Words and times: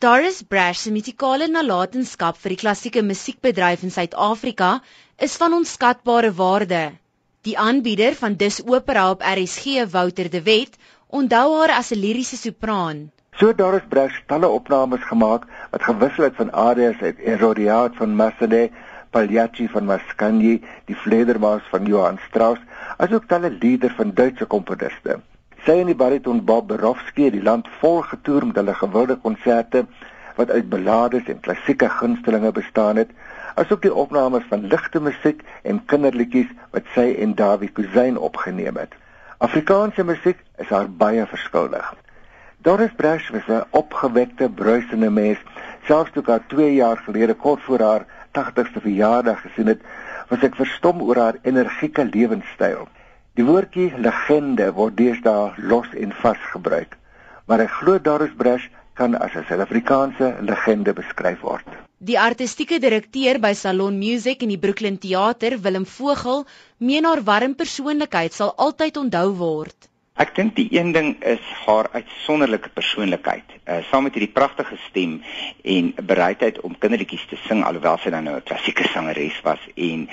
Doris 0.00 0.44
Brash 0.46 0.78
se 0.78 0.90
musikale 0.94 1.46
nalatenskap 1.50 2.36
vir 2.38 2.52
die 2.52 2.58
klassieke 2.58 3.00
musiekbedryf 3.06 3.80
in 3.86 3.90
Suid-Afrika 3.90 4.68
is 5.26 5.32
van 5.42 5.56
onskatbare 5.56 6.28
waarde. 6.40 6.82
Die 7.48 7.56
aanbieder 7.58 8.14
van 8.20 8.36
Dis 8.42 8.60
Opera 8.62 9.08
op 9.10 9.24
RSG, 9.26 9.88
Wouter 9.94 10.28
de 10.30 10.42
Wet, 10.48 10.76
onthou 11.20 11.48
haar 11.56 11.72
as 11.78 11.90
'n 11.90 11.98
liriese 11.98 12.38
sopraan. 12.38 13.00
So 13.40 13.52
Doris 13.52 13.88
Brash 13.88 14.20
talle 14.30 14.46
opnames 14.58 15.02
gemaak 15.08 15.48
wat 15.72 15.88
gewissel 15.88 16.28
het 16.28 16.36
van 16.36 16.52
arias 16.52 17.00
uit 17.02 17.18
Erodiad 17.18 17.96
van 17.96 18.14
Massenet, 18.20 18.70
Pagliacci 19.10 19.66
van 19.72 19.84
Mascagni, 19.84 20.62
die 20.84 20.98
Vledermaas 21.02 21.66
van 21.72 21.90
Johann 21.90 22.22
Strauss, 22.28 22.62
asook 22.98 23.26
talle 23.26 23.50
lieder 23.50 23.90
van 23.98 24.14
Duitse 24.14 24.46
komponiste. 24.46 25.18
Sy 25.68 25.82
en 25.82 25.90
die 25.90 25.98
bariton 26.00 26.38
Bob 26.48 26.70
Borowski 26.70 27.26
het 27.26 27.34
die 27.34 27.42
land 27.44 27.66
vol 27.82 27.98
getoer 28.08 28.46
met 28.48 28.56
hulle 28.56 28.72
gewilde 28.72 29.18
konserte 29.20 29.82
wat 30.38 30.48
uit 30.48 30.70
ballades 30.72 31.28
en 31.28 31.42
klassieke 31.44 31.90
gunstelinge 31.92 32.54
bestaan 32.56 32.96
het, 32.96 33.10
asook 33.60 33.82
die 33.84 33.92
opnames 33.92 34.46
van 34.48 34.64
ligte 34.72 35.02
musiek 35.04 35.42
en 35.68 35.82
kinderliedjies 35.92 36.48
wat 36.72 36.88
sy 36.94 37.04
en 37.20 37.36
Dawie 37.36 37.68
Kusyn 37.68 38.16
opgeneem 38.16 38.80
het. 38.80 38.96
Afrikaanse 39.44 40.08
musiek 40.08 40.40
is 40.56 40.72
haar 40.72 40.88
baie 40.88 41.28
verskillig. 41.28 41.92
Doris 42.64 42.96
Brash 42.96 43.28
was 43.36 43.52
'n 43.52 43.68
opgewekte, 43.70 44.48
bruisende 44.48 45.10
mens. 45.10 45.38
Selfs 45.84 46.16
toe 46.16 46.22
haar 46.26 46.46
2 46.46 46.74
jaar 46.74 46.96
gelede 46.96 47.34
kort 47.34 47.60
voor 47.62 47.80
haar 47.80 48.06
80ste 48.32 48.80
verjaardag 48.80 49.40
gesien 49.40 49.66
het, 49.66 49.84
was 50.28 50.40
ek 50.40 50.56
verstom 50.56 51.02
oor 51.02 51.16
haar 51.16 51.36
energieke 51.42 52.04
lewenstyl. 52.04 52.88
Die 53.38 53.44
woordjie 53.46 53.92
legende 54.02 54.64
word 54.74 54.96
deesdae 54.98 55.66
los 55.70 55.92
en 56.04 56.10
vas 56.22 56.38
gebruik, 56.52 56.96
maar 57.46 57.60
ek 57.62 57.76
glo 57.80 58.00
Doris 58.06 58.32
Brash 58.40 58.64
kan 58.98 59.14
as 59.14 59.36
'n 59.38 59.44
Suid-Afrikaanse 59.46 60.30
legende 60.48 60.94
beskryf 60.96 61.44
word. 61.46 61.68
Die 62.10 62.18
artistieke 62.18 62.80
direkteur 62.82 63.38
by 63.38 63.52
Salon 63.60 64.00
Music 64.00 64.42
in 64.42 64.50
die 64.50 64.58
Brooklyn 64.64 64.98
Theater, 64.98 65.54
Willem 65.62 65.86
Vogel, 65.86 66.42
meen 66.78 67.06
haar 67.06 67.22
warm 67.30 67.54
persoonlikheid 67.54 68.34
sal 68.34 68.52
altyd 68.66 68.98
onthou 69.04 69.30
word. 69.44 69.87
Ek 70.18 70.32
dink 70.34 70.56
die 70.56 70.66
een 70.74 70.88
ding 70.90 71.12
is 71.22 71.42
haar 71.62 71.86
uitsonderlike 71.92 72.72
persoonlikheid. 72.74 73.52
Uh 73.70 73.76
saam 73.86 74.08
met 74.08 74.16
hierdie 74.18 74.34
pragtige 74.34 74.74
stem 74.88 75.20
en 75.62 75.92
bereidheid 75.94 76.58
om 76.66 76.74
kinderliedjies 76.74 77.26
te 77.30 77.38
sing 77.44 77.60
alhoewel 77.62 78.00
sy 78.02 78.10
dan 78.10 78.26
nou 78.26 78.34
'n 78.36 78.42
klassieke 78.48 78.88
sangeres 78.90 79.38
was 79.46 79.62
en 79.76 80.08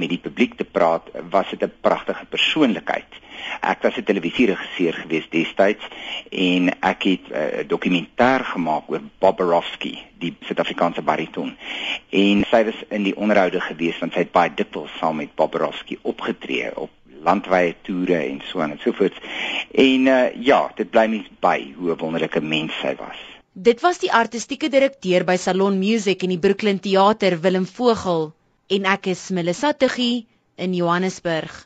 met 0.00 0.08
die 0.10 0.18
publiek 0.18 0.56
te 0.58 0.64
praat, 0.64 1.06
was 1.30 1.50
dit 1.50 1.62
'n 1.62 1.72
pragtige 1.80 2.26
persoonlikheid. 2.26 3.20
Ek 3.60 3.82
was 3.82 3.96
'n 3.96 4.02
televisieregisseur 4.02 4.94
gewees 4.94 5.28
destyds 5.30 5.84
en 6.30 6.74
ek 6.80 7.02
het 7.02 7.30
eh, 7.30 7.38
'n 7.38 7.60
uh, 7.60 7.68
dokumentêr 7.68 8.44
gemaak 8.44 8.90
oor 8.90 9.02
Bob 9.18 9.36
Borowski, 9.36 9.98
die 10.18 10.36
Suid-Afrikaanse 10.40 11.02
bariton. 11.02 11.56
En 12.10 12.44
sy 12.50 12.64
was 12.64 12.82
in 12.88 13.02
die 13.02 13.16
onderhoude 13.16 13.60
gewees 13.60 13.98
want 13.98 14.12
sy 14.12 14.18
het 14.18 14.32
baie 14.32 14.50
dikwels 14.54 14.98
saam 14.98 15.16
met 15.16 15.34
Bob 15.34 15.50
Borowski 15.50 15.98
opgetree 16.02 16.76
op 16.76 16.90
landwyse 17.24 17.76
toere 17.82 18.20
en 18.22 18.40
so 18.44 18.60
aan 18.60 18.76
en 18.76 18.80
so 18.82 18.92
voort. 18.92 19.16
En 19.70 20.06
uh, 20.06 20.28
ja, 20.46 20.60
dit 20.76 20.90
bly 20.90 21.06
mens 21.16 21.30
by 21.40 21.58
hoe 21.76 21.92
'n 21.92 21.98
wonderlike 21.98 22.40
mens 22.40 22.78
sy 22.80 22.94
was. 23.00 23.20
Dit 23.52 23.80
was 23.80 23.98
die 23.98 24.12
artistieke 24.12 24.68
direkteur 24.68 25.24
by 25.24 25.36
Salon 25.36 25.78
Music 25.78 26.22
in 26.22 26.32
die 26.34 26.38
Brooklyn 26.38 26.80
Theater, 26.80 27.40
Willem 27.40 27.66
Vogel, 27.66 28.32
en 28.66 28.84
ek 28.84 29.06
is 29.06 29.30
Melissa 29.30 29.72
Tuggie 29.72 30.26
in 30.56 30.74
Johannesburg. 30.74 31.64